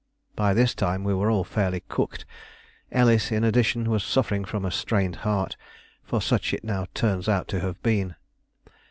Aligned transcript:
By 0.35 0.55
this 0.55 0.73
time 0.73 1.03
we 1.03 1.13
were 1.13 1.29
all 1.29 1.43
fairly 1.43 1.81
"cooked"; 1.87 2.25
Ellis, 2.91 3.31
in 3.31 3.43
addition, 3.43 3.87
was 3.87 4.03
suffering 4.03 4.45
from 4.45 4.65
a 4.65 4.71
strained 4.71 5.17
heart 5.17 5.55
for 6.03 6.19
such 6.23 6.55
it 6.55 6.63
now 6.63 6.87
turns 6.95 7.29
out 7.29 7.47
to 7.49 7.59
have 7.59 7.79
been. 7.83 8.15